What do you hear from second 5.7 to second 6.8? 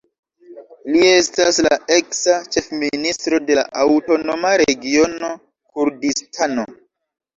Kurdistano.